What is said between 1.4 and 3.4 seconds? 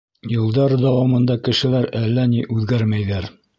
кешеләр әллә ни үҙгәрмәйҙәр.